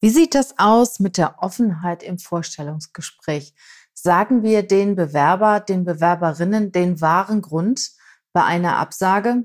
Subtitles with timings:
[0.00, 3.54] Wie sieht das aus mit der Offenheit im Vorstellungsgespräch?
[3.92, 7.90] Sagen wir den Bewerber, den Bewerberinnen den wahren Grund
[8.32, 9.44] bei einer Absage?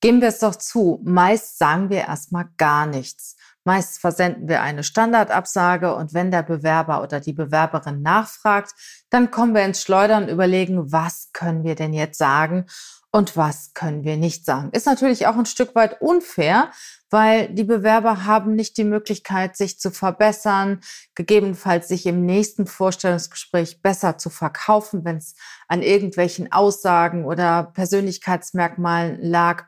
[0.00, 3.36] Geben wir es doch zu, meist sagen wir erstmal gar nichts.
[3.64, 8.72] Meist versenden wir eine Standardabsage und wenn der Bewerber oder die Bewerberin nachfragt,
[9.10, 12.64] dann kommen wir ins Schleudern und überlegen, was können wir denn jetzt sagen
[13.12, 14.70] und was können wir nicht sagen.
[14.72, 16.72] Ist natürlich auch ein Stück weit unfair,
[17.12, 20.80] weil die Bewerber haben nicht die Möglichkeit, sich zu verbessern,
[21.14, 25.34] gegebenenfalls sich im nächsten Vorstellungsgespräch besser zu verkaufen, wenn es
[25.68, 29.64] an irgendwelchen Aussagen oder Persönlichkeitsmerkmalen lag.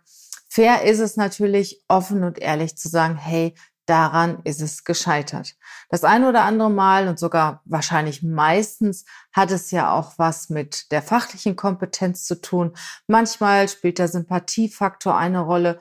[0.49, 3.55] Fair ist es natürlich, offen und ehrlich zu sagen, hey,
[3.87, 5.55] daran ist es gescheitert.
[5.91, 10.91] Das eine oder andere Mal und sogar wahrscheinlich meistens hat es ja auch was mit
[10.91, 12.73] der fachlichen Kompetenz zu tun.
[13.07, 15.79] Manchmal spielt der Sympathiefaktor eine Rolle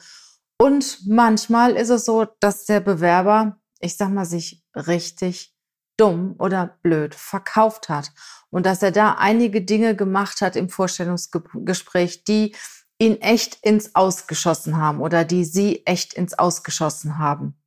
[0.63, 5.53] und manchmal ist es so, dass der Bewerber, ich sag mal, sich richtig
[5.97, 8.13] dumm oder blöd verkauft hat
[8.49, 12.55] und dass er da einige Dinge gemacht hat im Vorstellungsgespräch, die
[12.97, 17.61] ihn echt ins Ausgeschossen haben oder die sie echt ins Ausgeschossen haben.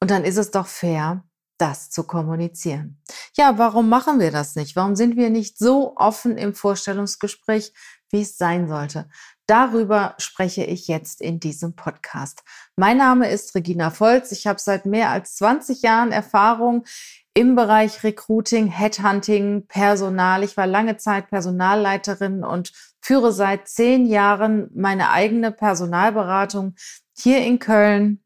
[0.00, 1.24] Und dann ist es doch fair,
[1.58, 3.02] das zu kommunizieren.
[3.36, 4.76] Ja, warum machen wir das nicht?
[4.76, 7.72] Warum sind wir nicht so offen im Vorstellungsgespräch,
[8.10, 9.08] wie es sein sollte?
[9.46, 12.42] Darüber spreche ich jetzt in diesem Podcast.
[12.76, 14.30] Mein Name ist Regina Volz.
[14.32, 16.84] Ich habe seit mehr als 20 Jahren Erfahrung
[17.34, 20.42] im Bereich Recruiting, Headhunting, Personal.
[20.42, 26.74] Ich war lange Zeit Personalleiterin und führe seit zehn Jahren meine eigene Personalberatung
[27.16, 28.22] hier in Köln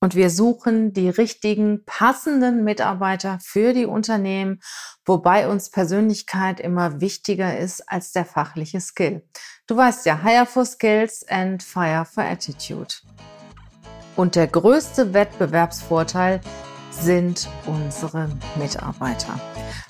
[0.00, 4.60] und wir suchen die richtigen, passenden Mitarbeiter für die Unternehmen,
[5.04, 9.22] wobei uns Persönlichkeit immer wichtiger ist als der fachliche Skill.
[9.66, 12.94] Du weißt ja, hire for skills and fire for attitude.
[14.16, 16.40] Und der größte Wettbewerbsvorteil
[16.90, 19.38] sind unsere Mitarbeiter.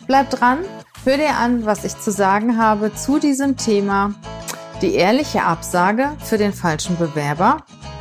[0.07, 0.59] Bleib dran,
[1.05, 4.15] hör dir an, was ich zu sagen habe zu diesem Thema.
[4.83, 7.65] Die ehrliche Absage für den falschen Bewerber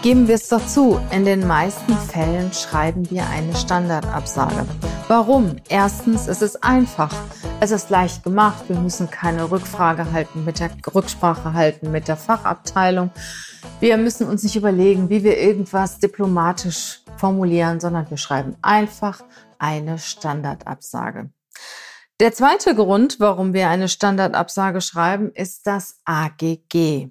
[0.00, 4.64] Geben wir es doch zu, in den meisten Fällen schreiben wir eine Standardabsage.
[5.08, 5.56] Warum?
[5.68, 7.12] Erstens, es ist einfach.
[7.58, 8.62] Es ist leicht gemacht.
[8.68, 13.10] Wir müssen keine Rückfrage halten mit der Rücksprache halten mit der Fachabteilung.
[13.80, 19.20] Wir müssen uns nicht überlegen, wie wir irgendwas diplomatisch formulieren, sondern wir schreiben einfach
[19.58, 21.30] eine Standardabsage.
[22.20, 27.10] Der zweite Grund, warum wir eine Standardabsage schreiben, ist das AGG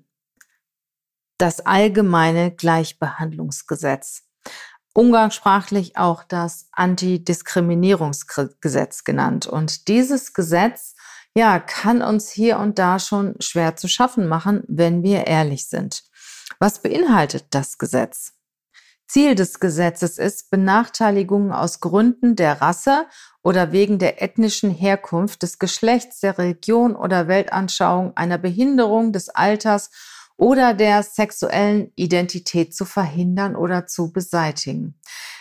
[1.37, 4.23] das allgemeine Gleichbehandlungsgesetz.
[4.93, 9.45] Umgangssprachlich auch das Antidiskriminierungsgesetz genannt.
[9.45, 10.95] Und dieses Gesetz,
[11.35, 16.01] ja, kann uns hier und da schon schwer zu schaffen machen, wenn wir ehrlich sind.
[16.59, 18.33] Was beinhaltet das Gesetz?
[19.07, 23.05] Ziel des Gesetzes ist, Benachteiligungen aus Gründen der Rasse
[23.41, 29.91] oder wegen der ethnischen Herkunft, des Geschlechts, der Religion oder Weltanschauung, einer Behinderung, des Alters
[30.37, 34.99] oder der sexuellen Identität zu verhindern oder zu beseitigen.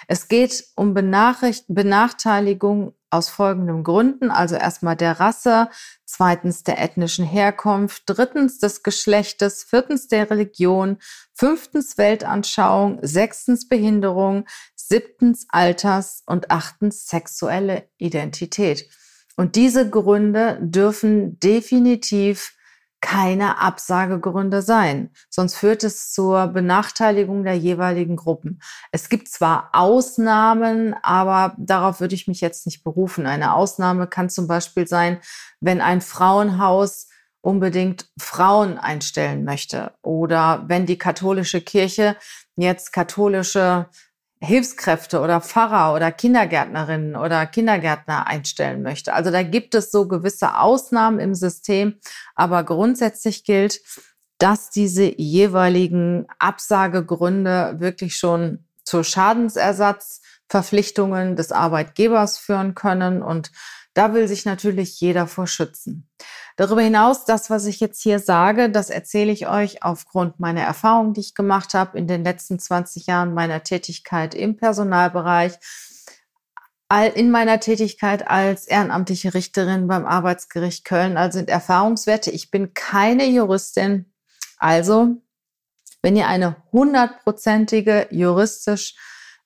[0.09, 5.69] Es geht um Benachteiligung aus folgenden Gründen, also erstmal der Rasse,
[6.05, 10.99] zweitens der ethnischen Herkunft, drittens des Geschlechtes, viertens der Religion,
[11.33, 18.89] fünftens Weltanschauung, sechstens Behinderung, siebtens Alters und achtens sexuelle Identität.
[19.37, 22.56] Und diese Gründe dürfen definitiv
[23.01, 25.11] keine Absagegründe sein.
[25.31, 28.61] Sonst führt es zur Benachteiligung der jeweiligen Gruppen.
[28.93, 33.27] Es gibt zwar Ausnahmen, aber darauf würde ich mich jetzt nicht berufen.
[33.27, 35.21] Eine Ausnahme kann zum Beispiel sein,
[35.61, 37.09] wenn ein Frauenhaus
[37.41, 42.17] unbedingt Frauen einstellen möchte oder wenn die katholische Kirche
[42.57, 43.87] jetzt katholische
[44.41, 49.15] Hilfskräfte oder Pfarrer oder Kindergärtnerinnen oder Kindergärtner einstellen möchte.
[49.15, 51.95] Also da gibt es so gewisse Ausnahmen im System,
[52.35, 53.81] aber grundsätzlich gilt,
[54.39, 63.51] dass diese jeweiligen Absagegründe wirklich schon zu Schadensersatzverpflichtungen des Arbeitgebers führen können und
[63.97, 66.07] da will sich natürlich jeder vor schützen.
[66.57, 71.15] Darüber hinaus, das, was ich jetzt hier sage, das erzähle ich euch aufgrund meiner Erfahrungen,
[71.15, 75.55] die ich gemacht habe in den letzten 20 Jahren meiner Tätigkeit im Personalbereich.
[77.15, 81.17] in meiner Tätigkeit als ehrenamtliche Richterin beim Arbeitsgericht Köln.
[81.17, 82.31] Also sind Erfahrungswerte.
[82.31, 84.13] Ich bin keine Juristin.
[84.59, 85.17] Also,
[86.03, 88.95] wenn ihr eine hundertprozentige juristisch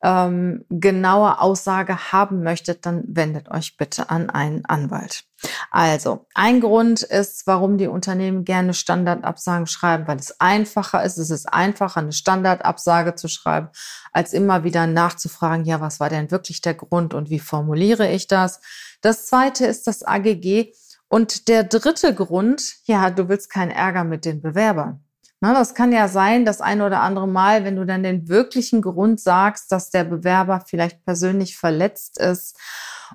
[0.02, 5.24] ähm, genaue Aussage haben möchtet, dann wendet euch bitte an einen Anwalt.
[5.70, 11.18] Also, ein Grund ist, warum die Unternehmen gerne Standardabsagen schreiben, weil es einfacher ist.
[11.18, 13.68] Es ist einfacher, eine Standardabsage zu schreiben,
[14.12, 18.26] als immer wieder nachzufragen, ja, was war denn wirklich der Grund und wie formuliere ich
[18.26, 18.60] das?
[19.00, 20.72] Das zweite ist das AGG.
[21.08, 25.04] Und der dritte Grund, ja, du willst keinen Ärger mit den Bewerbern.
[25.42, 28.82] Na, das kann ja sein, das ein oder andere Mal, wenn du dann den wirklichen
[28.82, 32.58] Grund sagst, dass der Bewerber vielleicht persönlich verletzt ist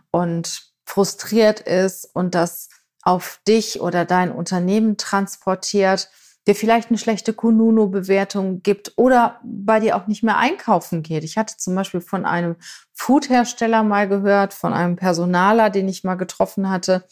[0.10, 2.70] und frustriert ist und das
[3.04, 6.10] auf dich oder dein Unternehmen transportiert,
[6.48, 11.24] dir vielleicht eine schlechte Kununu-Bewertung gibt oder bei dir auch nicht mehr einkaufen geht.
[11.24, 12.56] Ich hatte zum Beispiel von einem
[12.94, 17.06] Foodhersteller mal gehört, von einem Personaler, den ich mal getroffen hatte,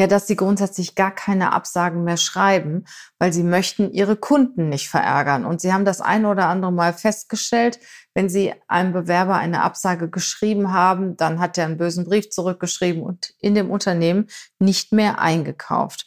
[0.00, 2.84] ja, dass sie grundsätzlich gar keine Absagen mehr schreiben,
[3.18, 5.44] weil sie möchten ihre Kunden nicht verärgern.
[5.44, 7.78] Und sie haben das ein oder andere Mal festgestellt,
[8.14, 13.02] wenn sie einem Bewerber eine Absage geschrieben haben, dann hat er einen bösen Brief zurückgeschrieben
[13.02, 16.06] und in dem Unternehmen nicht mehr eingekauft.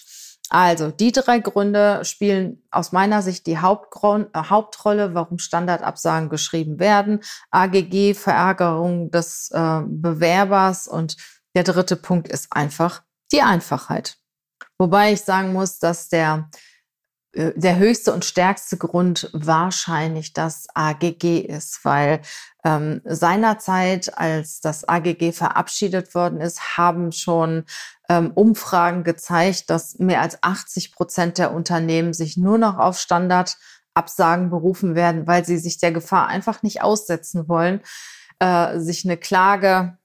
[0.50, 6.80] Also die drei Gründe spielen aus meiner Sicht die Hauptgrund, äh, Hauptrolle, warum Standardabsagen geschrieben
[6.80, 7.20] werden.
[7.52, 11.16] AGG, Verärgerung des äh, Bewerbers und
[11.56, 14.18] der dritte Punkt ist einfach die Einfachheit.
[14.78, 16.50] Wobei ich sagen muss, dass der,
[17.34, 22.22] äh, der höchste und stärkste Grund wahrscheinlich das AGG ist, weil
[22.64, 27.66] ähm, seinerzeit, als das AGG verabschiedet worden ist, haben schon
[28.08, 34.50] ähm, Umfragen gezeigt, dass mehr als 80 Prozent der Unternehmen sich nur noch auf Standardabsagen
[34.50, 37.82] berufen werden, weil sie sich der Gefahr einfach nicht aussetzen wollen,
[38.40, 39.98] äh, sich eine Klage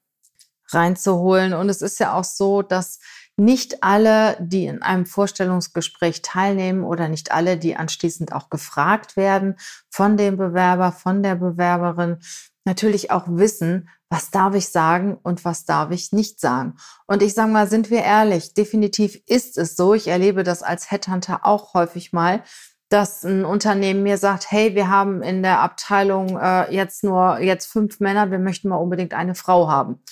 [0.71, 1.55] reinzuholen.
[1.55, 2.99] Und es ist ja auch so, dass
[3.39, 9.57] nicht alle, die in einem Vorstellungsgespräch teilnehmen oder nicht alle, die anschließend auch gefragt werden
[9.91, 12.19] von dem Bewerber, von der Bewerberin,
[12.65, 16.77] natürlich auch wissen, was darf ich sagen und was darf ich nicht sagen.
[17.07, 19.95] Und ich sage mal, sind wir ehrlich, definitiv ist es so.
[19.95, 22.43] Ich erlebe das als Headhunter auch häufig mal,
[22.89, 27.67] dass ein Unternehmen mir sagt, hey, wir haben in der Abteilung äh, jetzt nur jetzt
[27.67, 30.03] fünf Männer, wir möchten mal unbedingt eine Frau haben.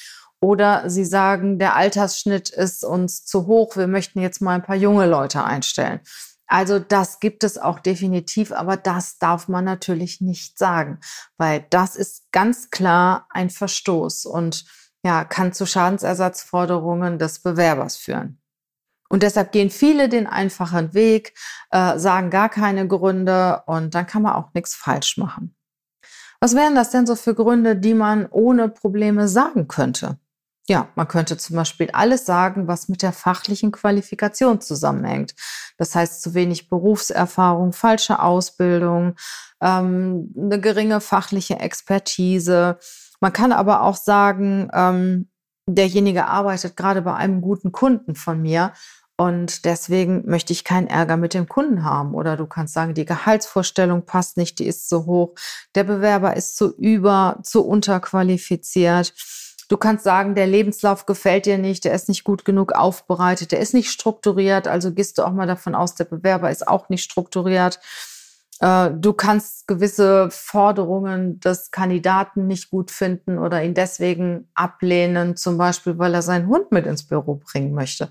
[0.41, 4.77] Oder sie sagen, der Altersschnitt ist uns zu hoch, wir möchten jetzt mal ein paar
[4.77, 6.01] junge Leute einstellen.
[6.47, 11.01] Also das gibt es auch definitiv, aber das darf man natürlich nicht sagen,
[11.39, 14.65] weil das ist ganz klar ein Verstoß und
[15.05, 18.41] ja, kann zu Schadensersatzforderungen des Bewerbers führen.
[19.09, 21.35] Und deshalb gehen viele den einfachen Weg,
[21.71, 25.55] äh, sagen gar keine Gründe und dann kann man auch nichts falsch machen.
[26.41, 30.19] Was wären das denn so für Gründe, die man ohne Probleme sagen könnte?
[30.69, 35.37] Ja, man könnte zum Beispiel alles sagen, was mit der fachlichen Qualifikation zusammenhängt.
[35.79, 39.15] Das heißt, zu wenig Berufserfahrung, falsche Ausbildung,
[39.61, 42.79] ähm, eine geringe fachliche Expertise.
[43.21, 45.29] Man kann aber auch sagen, ähm,
[45.69, 48.73] derjenige arbeitet gerade bei einem guten Kunden von mir
[49.17, 52.15] und deswegen möchte ich keinen Ärger mit dem Kunden haben.
[52.15, 55.35] Oder du kannst sagen, die Gehaltsvorstellung passt nicht, die ist zu hoch,
[55.77, 59.15] der Bewerber ist zu über, zu unterqualifiziert
[59.69, 63.59] Du kannst sagen, der Lebenslauf gefällt dir nicht, der ist nicht gut genug aufbereitet, der
[63.59, 64.69] ist nicht strukturiert.
[64.69, 67.81] Also gehst du auch mal davon aus, der Bewerber ist auch nicht strukturiert.
[68.61, 75.59] Äh, du kannst gewisse Forderungen des Kandidaten nicht gut finden oder ihn deswegen ablehnen, zum
[75.59, 78.11] Beispiel, weil er seinen Hund mit ins Büro bringen möchte.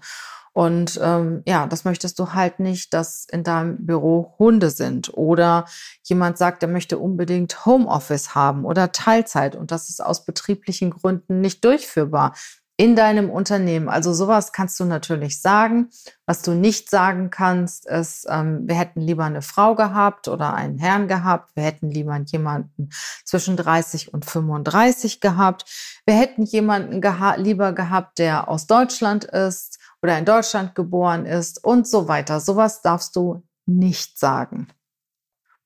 [0.55, 5.11] Und ähm, ja, das möchtest du halt nicht, dass in deinem Büro Hunde sind.
[5.13, 5.65] Oder
[6.03, 11.41] jemand sagt, er möchte unbedingt Homeoffice haben oder Teilzeit und das ist aus betrieblichen Gründen
[11.41, 12.35] nicht durchführbar
[12.77, 13.89] in deinem Unternehmen.
[13.89, 15.89] Also sowas kannst du natürlich sagen.
[16.25, 20.77] Was du nicht sagen kannst, ist, ähm, wir hätten lieber eine Frau gehabt oder einen
[20.77, 21.51] Herrn gehabt.
[21.55, 22.89] Wir hätten lieber jemanden
[23.25, 25.65] zwischen 30 und 35 gehabt.
[26.05, 31.63] Wir hätten jemanden geha lieber gehabt, der aus Deutschland ist oder in Deutschland geboren ist
[31.63, 32.39] und so weiter.
[32.39, 34.67] Sowas darfst du nicht sagen.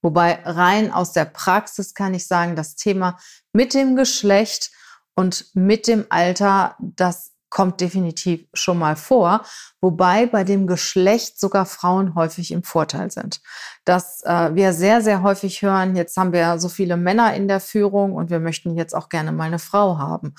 [0.01, 3.19] Wobei rein aus der Praxis kann ich sagen, das Thema
[3.51, 4.71] mit dem Geschlecht
[5.13, 9.41] und mit dem Alter, das kommt definitiv schon mal vor,
[9.81, 13.41] wobei bei dem Geschlecht sogar Frauen häufig im Vorteil sind.
[13.83, 17.59] Dass äh, wir sehr, sehr häufig hören, jetzt haben wir so viele Männer in der
[17.59, 20.33] Führung und wir möchten jetzt auch gerne mal eine Frau haben.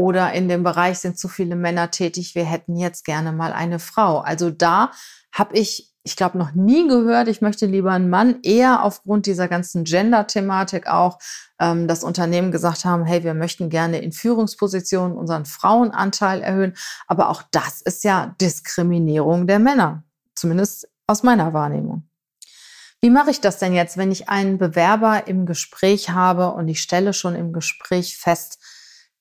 [0.00, 3.78] Oder in dem Bereich sind zu viele Männer tätig, wir hätten jetzt gerne mal eine
[3.78, 4.20] Frau.
[4.20, 4.92] Also da
[5.30, 7.28] habe ich ich glaube, noch nie gehört.
[7.28, 11.18] Ich möchte lieber einen Mann eher aufgrund dieser ganzen Gender-Thematik auch
[11.60, 16.74] ähm, das Unternehmen gesagt haben, hey, wir möchten gerne in Führungspositionen unseren Frauenanteil erhöhen.
[17.06, 20.04] Aber auch das ist ja Diskriminierung der Männer,
[20.34, 22.08] zumindest aus meiner Wahrnehmung.
[23.02, 26.80] Wie mache ich das denn jetzt, wenn ich einen Bewerber im Gespräch habe und ich
[26.80, 28.58] stelle schon im Gespräch fest,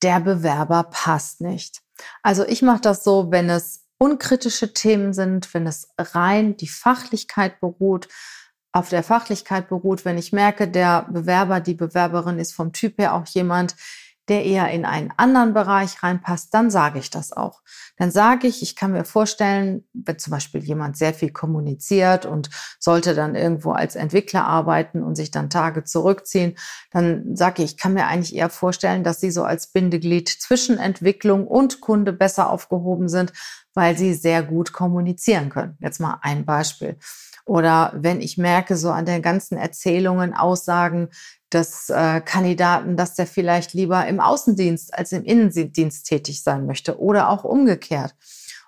[0.02, 1.82] der Bewerber passt nicht?
[2.24, 7.60] Also ich mache das so, wenn es unkritische Themen sind, wenn es rein die Fachlichkeit
[7.60, 8.08] beruht,
[8.72, 13.14] auf der Fachlichkeit beruht, wenn ich merke, der Bewerber, die Bewerberin ist vom Typ her
[13.16, 13.76] auch jemand,
[14.30, 17.62] der eher in einen anderen Bereich reinpasst, dann sage ich das auch.
[17.98, 22.50] Dann sage ich, ich kann mir vorstellen, wenn zum Beispiel jemand sehr viel kommuniziert und
[22.80, 26.56] sollte dann irgendwo als Entwickler arbeiten und sich dann Tage zurückziehen,
[26.92, 30.78] dann sage ich, ich kann mir eigentlich eher vorstellen, dass sie so als Bindeglied zwischen
[30.78, 33.34] Entwicklung und Kunde besser aufgehoben sind,
[33.74, 35.78] weil sie sehr gut kommunizieren können.
[35.80, 36.98] Jetzt mal ein Beispiel.
[37.50, 41.10] Oder wenn ich merke, so an den ganzen Erzählungen, Aussagen
[41.52, 47.00] des äh, Kandidaten, dass der vielleicht lieber im Außendienst als im Innendienst tätig sein möchte
[47.00, 48.14] oder auch umgekehrt.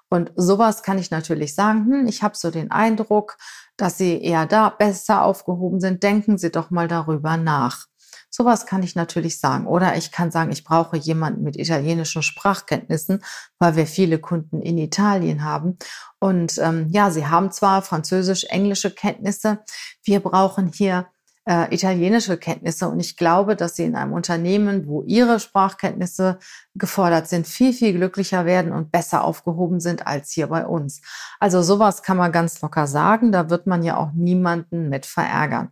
[0.10, 3.38] Und sowas kann ich natürlich sagen, hm, ich habe so den Eindruck,
[3.78, 6.02] dass Sie eher da besser aufgehoben sind.
[6.02, 7.86] Denken Sie doch mal darüber nach.
[8.34, 9.68] Sowas kann ich natürlich sagen.
[9.68, 13.22] Oder ich kann sagen, ich brauche jemanden mit italienischen Sprachkenntnissen,
[13.60, 15.78] weil wir viele Kunden in Italien haben.
[16.20, 19.60] Und ähm, ja, sie haben zwar französisch, englische Kenntnisse.
[20.04, 21.08] Wir brauchen hier
[21.46, 22.88] äh, italienische Kenntnisse.
[22.88, 26.40] Und ich glaube, dass sie in einem Unternehmen, wo ihre Sprachkenntnisse
[26.76, 31.02] gefordert sind, viel, viel glücklicher werden und besser aufgehoben sind als hier bei uns.
[31.40, 33.32] Also sowas kann man ganz locker sagen.
[33.32, 35.72] Da wird man ja auch niemanden mit verärgern.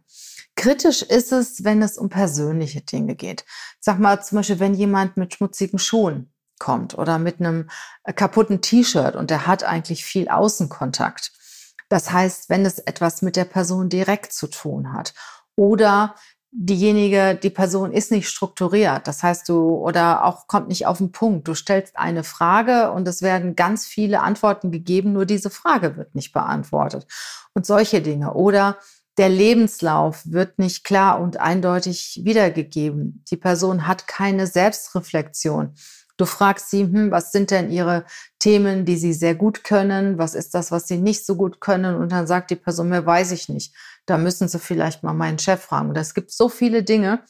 [0.60, 3.46] Kritisch ist es, wenn es um persönliche Dinge geht.
[3.80, 7.70] Sag mal zum Beispiel, wenn jemand mit schmutzigen Schuhen kommt oder mit einem
[8.04, 11.32] äh, kaputten T-Shirt und der hat eigentlich viel Außenkontakt.
[11.88, 15.14] Das heißt, wenn es etwas mit der Person direkt zu tun hat
[15.56, 16.16] oder
[16.52, 19.08] diejenige, die Person ist nicht strukturiert.
[19.08, 21.48] Das heißt, du oder auch kommt nicht auf den Punkt.
[21.48, 26.16] Du stellst eine Frage und es werden ganz viele Antworten gegeben, nur diese Frage wird
[26.16, 27.08] nicht beantwortet.
[27.54, 28.34] Und solche Dinge.
[28.34, 28.78] Oder
[29.20, 33.22] der Lebenslauf wird nicht klar und eindeutig wiedergegeben.
[33.30, 35.76] Die Person hat keine Selbstreflexion.
[36.16, 38.06] Du fragst sie, hm, was sind denn ihre
[38.40, 40.18] Themen, die sie sehr gut können?
[40.18, 41.96] Was ist das, was sie nicht so gut können?
[41.96, 43.76] Und dann sagt die Person, mehr weiß ich nicht.
[44.06, 45.90] Da müssen sie vielleicht mal meinen Chef fragen.
[45.90, 47.22] Und es gibt so viele Dinge.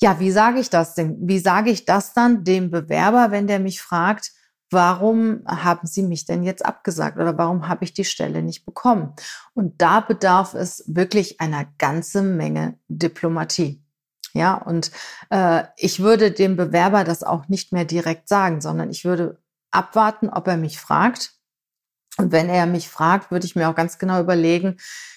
[0.00, 1.18] Ja, wie sage ich das denn?
[1.20, 4.32] Wie sage ich das dann dem Bewerber, wenn der mich fragt,
[4.70, 9.14] warum haben Sie mich denn jetzt abgesagt oder warum habe ich die Stelle nicht bekommen?
[9.54, 13.82] Und da bedarf es wirklich einer ganzen Menge Diplomatie.
[14.32, 14.90] Ja, und
[15.30, 20.28] äh, ich würde dem Bewerber das auch nicht mehr direkt sagen, sondern ich würde abwarten,
[20.28, 21.32] ob er mich fragt.
[22.18, 24.76] Und wenn er mich fragt, würde ich mir auch ganz genau überlegen,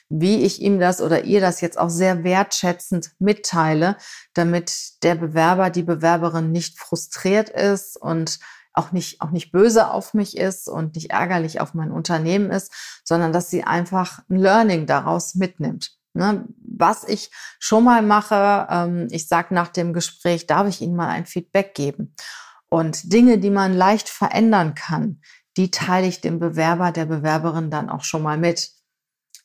[0.10, 3.98] wie ich ihm das oder ihr das jetzt auch sehr wertschätzend mitteile,
[4.34, 8.40] damit der Bewerber, die Bewerberin nicht frustriert ist und
[8.80, 12.72] auch nicht, auch nicht böse auf mich ist und nicht ärgerlich auf mein Unternehmen ist,
[13.04, 15.92] sondern dass sie einfach ein Learning daraus mitnimmt.
[16.14, 16.46] Ne?
[16.64, 21.10] Was ich schon mal mache, ähm, ich sage nach dem Gespräch, darf ich Ihnen mal
[21.10, 22.16] ein Feedback geben.
[22.70, 25.22] Und Dinge, die man leicht verändern kann,
[25.58, 28.72] die teile ich dem Bewerber, der Bewerberin dann auch schon mal mit.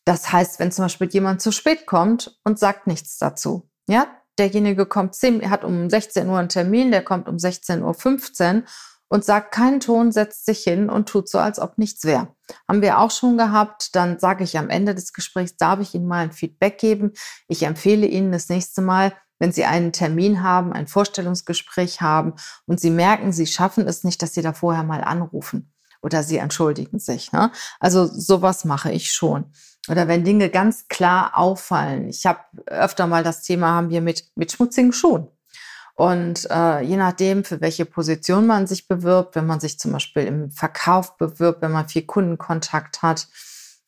[0.04, 4.06] Das heißt, wenn zum Beispiel jemand zu spät kommt und sagt nichts dazu, ja,
[4.38, 7.82] derjenige kommt 10, hat um 16 Uhr einen Termin, der kommt um 16.15
[8.56, 8.62] Uhr
[9.08, 12.34] und sagt keinen Ton, setzt sich hin und tut so, als ob nichts wäre.
[12.68, 13.94] Haben wir auch schon gehabt.
[13.94, 17.12] Dann sage ich am Ende des Gesprächs, darf ich Ihnen mal ein Feedback geben.
[17.48, 22.34] Ich empfehle Ihnen das nächste Mal, wenn Sie einen Termin haben, ein Vorstellungsgespräch haben
[22.66, 26.36] und Sie merken, Sie schaffen es nicht, dass Sie da vorher mal anrufen oder Sie
[26.36, 27.32] entschuldigen sich.
[27.32, 27.50] Ne?
[27.80, 29.46] Also sowas mache ich schon.
[29.88, 32.08] Oder wenn Dinge ganz klar auffallen.
[32.08, 35.28] Ich habe öfter mal das Thema haben wir mit, mit schmutzigen Schuhen.
[35.94, 40.24] Und äh, je nachdem, für welche Position man sich bewirbt, wenn man sich zum Beispiel
[40.24, 43.28] im Verkauf bewirbt, wenn man viel Kundenkontakt hat,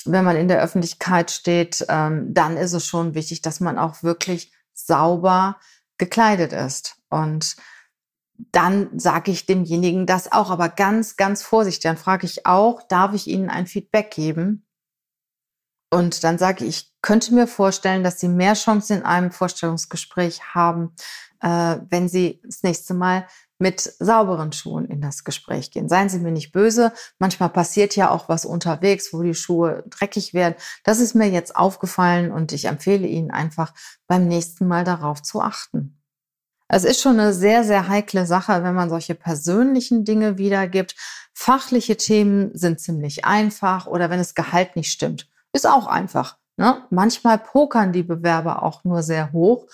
[0.04, 4.04] wenn man in der Öffentlichkeit steht, ähm, dann ist es schon wichtig, dass man auch
[4.04, 5.58] wirklich sauber
[5.98, 6.96] gekleidet ist.
[7.08, 7.56] Und
[8.52, 11.82] dann sage ich demjenigen das auch, aber ganz, ganz vorsichtig.
[11.82, 14.65] Dann frage ich auch, darf ich Ihnen ein Feedback geben?
[15.90, 20.54] Und dann sage ich, ich könnte mir vorstellen, dass Sie mehr Chancen in einem Vorstellungsgespräch
[20.54, 20.94] haben,
[21.40, 23.26] äh, wenn Sie das nächste Mal
[23.58, 25.88] mit sauberen Schuhen in das Gespräch gehen.
[25.88, 26.92] Seien Sie mir nicht böse.
[27.18, 30.56] Manchmal passiert ja auch was unterwegs, wo die Schuhe dreckig werden.
[30.84, 33.72] Das ist mir jetzt aufgefallen und ich empfehle Ihnen einfach
[34.06, 36.02] beim nächsten Mal darauf zu achten.
[36.68, 40.96] Es ist schon eine sehr, sehr heikle Sache, wenn man solche persönlichen Dinge wiedergibt.
[41.32, 46.36] Fachliche Themen sind ziemlich einfach oder wenn das Gehalt nicht stimmt Ist auch einfach.
[46.58, 46.82] Ne?
[46.90, 49.66] Manchmal pokern die Bewerber auch nur sehr hoch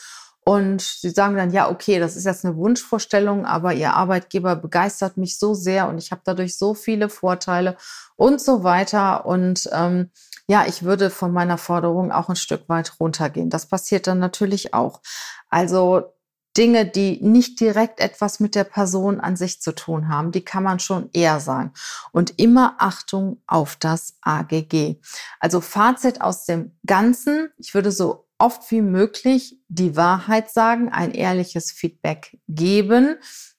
[0.45, 5.17] und sie sagen dann, ja, okay, das ist jetzt eine Wunschvorstellung, aber Ihr Arbeitgeber begeistert
[5.17, 7.77] mich so sehr und ich habe dadurch so viele Vorteile
[8.15, 9.27] und so weiter.
[9.27, 10.11] Und ähm,
[10.47, 13.51] ja, ich würde von meiner Forderung auch ein Stück weit runtergehen.
[13.51, 15.01] Das passiert dann natürlich auch.
[15.49, 16.12] Also
[16.57, 20.63] Dinge, die nicht direkt etwas mit der Person an sich zu tun haben, die kann
[20.63, 21.73] man schon eher sagen.
[22.13, 24.97] Und immer Achtung auf das AGG.
[25.41, 27.51] Also Fazit aus dem Ganzen.
[27.57, 33.17] Ich würde so oft wie möglich die Wahrheit sagen, ein ehrliches Feedback geben,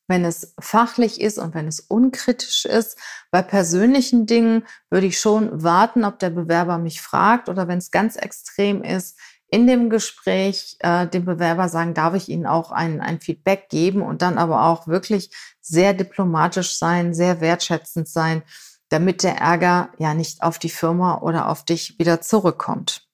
[0.08, 2.98] wenn es fachlich ist und wenn es unkritisch ist.
[3.32, 7.92] Bei persönlichen Dingen würde ich schon warten, ob der Bewerber mich fragt oder wenn es
[7.92, 9.18] ganz extrem ist,
[9.54, 14.02] in dem Gespräch äh, dem Bewerber sagen, darf ich Ihnen auch ein, ein Feedback geben
[14.02, 15.30] und dann aber auch wirklich
[15.62, 18.42] sehr diplomatisch sein, sehr wertschätzend sein,
[18.90, 23.08] damit der Ärger ja nicht auf die Firma oder auf dich wieder zurückkommt.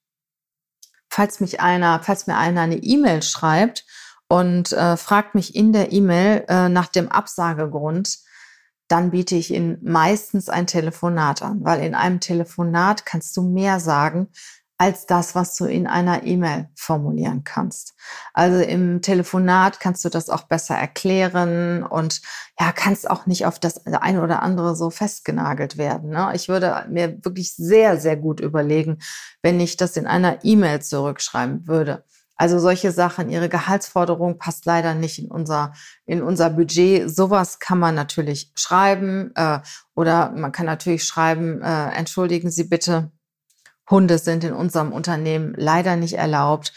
[1.10, 3.84] Falls mich einer, falls mir einer eine E-Mail schreibt
[4.26, 8.16] und äh, fragt mich in der E-Mail äh, nach dem Absagegrund,
[8.88, 13.78] dann biete ich Ihnen meistens ein Telefonat an, weil in einem Telefonat kannst du mehr
[13.78, 14.28] sagen,
[14.80, 17.92] als das, was du in einer E-Mail formulieren kannst.
[18.32, 22.22] Also im Telefonat kannst du das auch besser erklären und
[22.58, 26.08] ja, kannst auch nicht auf das eine oder andere so festgenagelt werden.
[26.08, 26.32] Ne?
[26.32, 29.00] Ich würde mir wirklich sehr, sehr gut überlegen,
[29.42, 32.02] wenn ich das in einer E-Mail zurückschreiben würde.
[32.36, 35.74] Also solche Sachen, ihre Gehaltsforderung passt leider nicht in unser,
[36.06, 37.14] in unser Budget.
[37.14, 39.58] Sowas kann man natürlich schreiben äh,
[39.94, 43.12] oder man kann natürlich schreiben, äh, entschuldigen Sie bitte,
[43.90, 46.72] Hunde sind in unserem Unternehmen leider nicht erlaubt.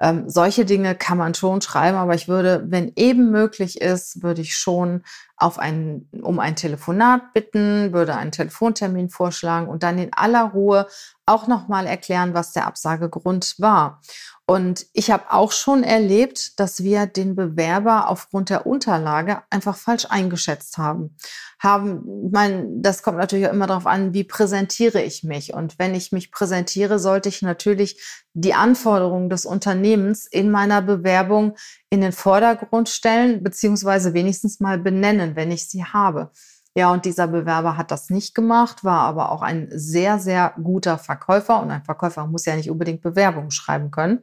[0.00, 4.42] Ähm, solche Dinge kann man schon schreiben, aber ich würde, wenn eben möglich ist, würde
[4.42, 5.02] ich schon
[5.38, 10.88] auf ein, um ein Telefonat bitten, würde einen Telefontermin vorschlagen und dann in aller Ruhe
[11.26, 14.00] auch nochmal erklären, was der Absagegrund war.
[14.46, 20.06] Und ich habe auch schon erlebt, dass wir den Bewerber aufgrund der Unterlage einfach falsch
[20.08, 21.16] eingeschätzt haben.
[21.58, 25.52] Haben, ich meine, das kommt natürlich auch immer darauf an, wie präsentiere ich mich.
[25.52, 31.56] Und wenn ich mich präsentiere, sollte ich natürlich die Anforderungen des Unternehmens in meiner Bewerbung
[31.90, 36.30] in den Vordergrund stellen, beziehungsweise wenigstens mal benennen, wenn ich sie habe.
[36.74, 40.98] Ja, und dieser Bewerber hat das nicht gemacht, war aber auch ein sehr, sehr guter
[40.98, 41.60] Verkäufer.
[41.60, 44.22] Und ein Verkäufer muss ja nicht unbedingt Bewerbungen schreiben können.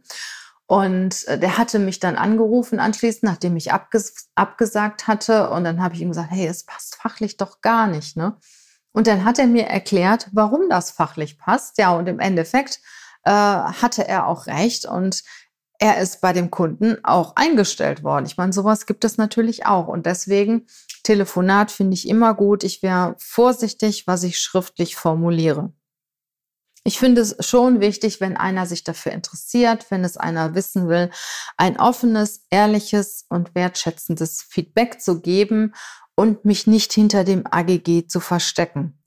[0.67, 5.49] Und äh, der hatte mich dann angerufen anschließend, nachdem ich abges abgesagt hatte.
[5.49, 8.15] Und dann habe ich ihm gesagt, hey, es passt fachlich doch gar nicht.
[8.15, 8.38] Ne?
[8.91, 11.78] Und dann hat er mir erklärt, warum das fachlich passt.
[11.78, 12.80] Ja, und im Endeffekt
[13.25, 14.86] äh, hatte er auch recht.
[14.86, 15.23] Und
[15.79, 18.25] er ist bei dem Kunden auch eingestellt worden.
[18.25, 19.88] Ich meine, sowas gibt es natürlich auch.
[19.88, 20.67] Und deswegen
[21.03, 22.63] Telefonat finde ich immer gut.
[22.63, 25.73] Ich wäre vorsichtig, was ich schriftlich formuliere.
[26.88, 31.09] Ich finde es schon wichtig, wenn einer sich dafür interessiert, wenn es einer wissen will,
[31.57, 35.73] ein offenes, ehrliches und wertschätzendes Feedback zu geben
[36.15, 38.97] und mich nicht hinter dem AGG zu verstecken.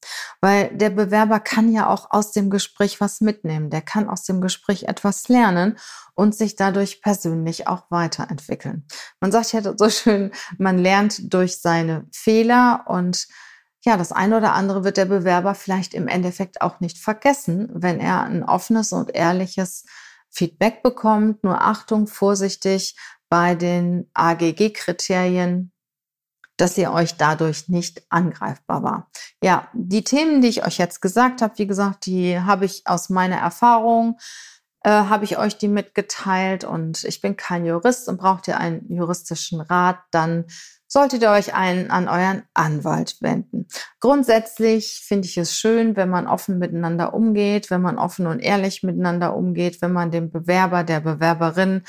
[0.40, 3.70] Weil der Bewerber kann ja auch aus dem Gespräch was mitnehmen.
[3.70, 5.78] Der kann aus dem Gespräch etwas lernen
[6.14, 8.86] und sich dadurch persönlich auch weiterentwickeln.
[9.20, 13.26] Man sagt ja so schön, man lernt durch seine Fehler und
[13.84, 18.00] ja, das eine oder andere wird der Bewerber vielleicht im Endeffekt auch nicht vergessen, wenn
[18.00, 19.84] er ein offenes und ehrliches
[20.30, 21.42] Feedback bekommt.
[21.44, 22.96] Nur Achtung, vorsichtig
[23.30, 25.72] bei den AGG-Kriterien
[26.58, 29.10] dass ihr euch dadurch nicht angreifbar war.
[29.42, 33.08] Ja, die Themen, die ich euch jetzt gesagt habe, wie gesagt, die habe ich aus
[33.08, 34.18] meiner Erfahrung,
[34.82, 38.92] äh, habe ich euch die mitgeteilt und ich bin kein Jurist und braucht ihr einen
[38.92, 40.46] juristischen Rat, dann
[40.88, 43.66] solltet ihr euch einen an euren Anwalt wenden.
[44.00, 48.82] Grundsätzlich finde ich es schön, wenn man offen miteinander umgeht, wenn man offen und ehrlich
[48.82, 51.82] miteinander umgeht, wenn man dem Bewerber, der Bewerberin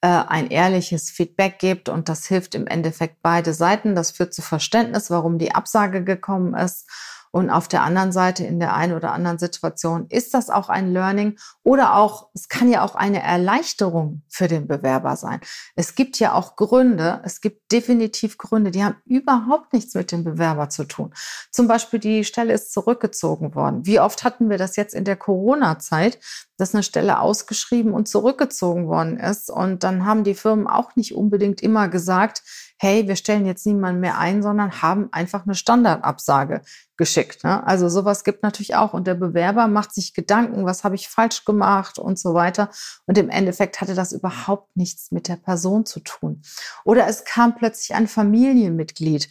[0.00, 3.94] äh, ein ehrliches Feedback gibt und das hilft im Endeffekt beide Seiten.
[3.94, 6.88] Das führt zu Verständnis, warum die Absage gekommen ist.
[7.36, 10.94] Und auf der anderen Seite, in der einen oder anderen Situation, ist das auch ein
[10.94, 15.40] Learning oder auch, es kann ja auch eine Erleichterung für den Bewerber sein.
[15.74, 20.24] Es gibt ja auch Gründe, es gibt definitiv Gründe, die haben überhaupt nichts mit dem
[20.24, 21.12] Bewerber zu tun.
[21.50, 23.84] Zum Beispiel, die Stelle ist zurückgezogen worden.
[23.84, 26.18] Wie oft hatten wir das jetzt in der Corona-Zeit,
[26.56, 29.50] dass eine Stelle ausgeschrieben und zurückgezogen worden ist?
[29.50, 32.42] Und dann haben die Firmen auch nicht unbedingt immer gesagt,
[32.78, 36.62] hey, wir stellen jetzt niemanden mehr ein, sondern haben einfach eine Standardabsage
[36.96, 37.44] geschickt.
[37.44, 37.66] Ne?
[37.66, 38.92] Also sowas gibt natürlich auch.
[38.92, 42.70] Und der Bewerber macht sich Gedanken, was habe ich falsch gemacht und so weiter.
[43.06, 46.42] Und im Endeffekt hatte das überhaupt nichts mit der Person zu tun.
[46.84, 49.28] Oder es kam plötzlich ein Familienmitglied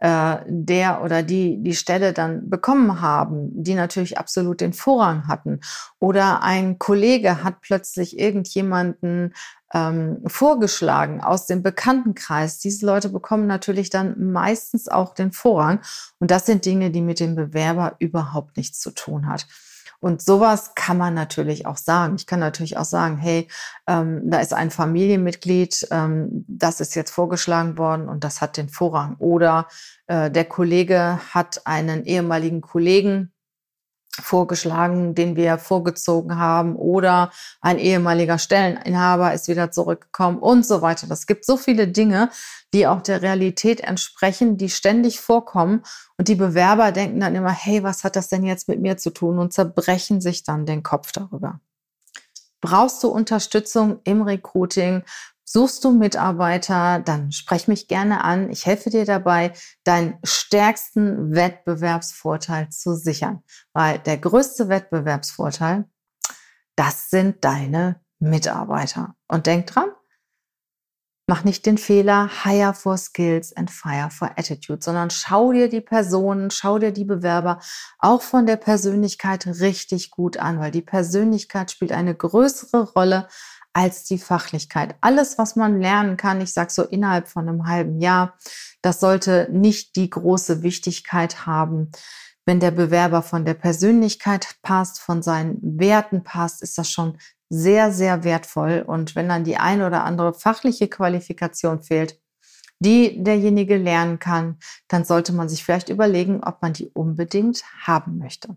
[0.00, 5.60] äh, der oder die die Stelle dann bekommen haben, die natürlich absolut den Vorrang hatten.
[5.98, 9.34] Oder ein Kollege hat plötzlich irgendjemanden
[9.74, 12.58] ähm, vorgeschlagen aus dem Bekanntenkreis.
[12.58, 15.80] Diese Leute bekommen natürlich dann meistens auch den Vorrang.
[16.18, 19.46] Und das sind Dinge, die mit dem Bewerber überhaupt nichts zu tun hat.
[20.00, 22.14] Und sowas kann man natürlich auch sagen.
[22.16, 23.48] Ich kann natürlich auch sagen, hey,
[23.88, 28.68] ähm, da ist ein Familienmitglied, ähm, das ist jetzt vorgeschlagen worden und das hat den
[28.68, 29.16] Vorrang.
[29.18, 29.66] Oder
[30.06, 33.32] äh, der Kollege hat einen ehemaligen Kollegen,
[34.22, 41.06] vorgeschlagen, den wir vorgezogen haben oder ein ehemaliger Stelleninhaber ist wieder zurückgekommen und so weiter.
[41.06, 42.30] Das gibt so viele Dinge,
[42.74, 45.82] die auch der Realität entsprechen, die ständig vorkommen
[46.16, 49.10] und die Bewerber denken dann immer, hey, was hat das denn jetzt mit mir zu
[49.10, 51.60] tun und zerbrechen sich dann den Kopf darüber.
[52.60, 55.04] Brauchst du Unterstützung im Recruiting?
[55.50, 58.50] Suchst du Mitarbeiter, dann sprech mich gerne an.
[58.50, 63.42] Ich helfe dir dabei, deinen stärksten Wettbewerbsvorteil zu sichern.
[63.72, 65.86] Weil der größte Wettbewerbsvorteil,
[66.76, 69.14] das sind deine Mitarbeiter.
[69.26, 69.88] Und denk dran,
[71.26, 75.80] mach nicht den Fehler, hire for skills and fire for attitude, sondern schau dir die
[75.80, 77.58] Personen, schau dir die Bewerber
[77.98, 83.28] auch von der Persönlichkeit richtig gut an, weil die Persönlichkeit spielt eine größere Rolle
[83.72, 84.96] als die Fachlichkeit.
[85.00, 88.36] Alles, was man lernen kann, ich sage so innerhalb von einem halben Jahr,
[88.82, 91.90] das sollte nicht die große Wichtigkeit haben.
[92.46, 97.18] Wenn der Bewerber von der Persönlichkeit passt, von seinen Werten passt, ist das schon
[97.50, 98.84] sehr, sehr wertvoll.
[98.86, 102.20] Und wenn dann die eine oder andere fachliche Qualifikation fehlt,
[102.80, 108.18] die derjenige lernen kann, dann sollte man sich vielleicht überlegen, ob man die unbedingt haben
[108.18, 108.56] möchte.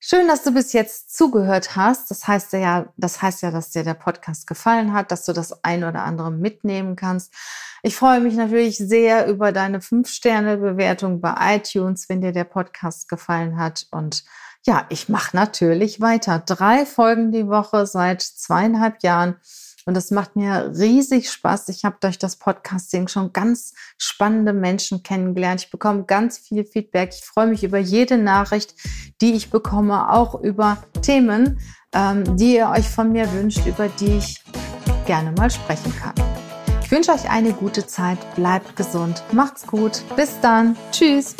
[0.00, 2.08] Schön, dass du bis jetzt zugehört hast.
[2.10, 5.64] Das heißt ja, das heißt ja, dass dir der Podcast gefallen hat, dass du das
[5.64, 7.34] ein oder andere mitnehmen kannst.
[7.82, 13.58] Ich freue mich natürlich sehr über deine 5-Sterne-Bewertung bei iTunes, wenn dir der Podcast gefallen
[13.58, 13.86] hat.
[13.90, 14.24] Und
[14.64, 16.38] ja, ich mache natürlich weiter.
[16.46, 19.36] Drei Folgen die Woche seit zweieinhalb Jahren.
[19.88, 21.70] Und das macht mir riesig Spaß.
[21.70, 25.62] Ich habe durch das Podcasting schon ganz spannende Menschen kennengelernt.
[25.62, 27.14] Ich bekomme ganz viel Feedback.
[27.14, 28.74] Ich freue mich über jede Nachricht,
[29.22, 31.58] die ich bekomme, auch über Themen,
[31.94, 34.44] ähm, die ihr euch von mir wünscht, über die ich
[35.06, 36.12] gerne mal sprechen kann.
[36.82, 38.18] Ich wünsche euch eine gute Zeit.
[38.34, 39.22] Bleibt gesund.
[39.32, 40.02] Macht's gut.
[40.16, 40.76] Bis dann.
[40.92, 41.34] Tschüss.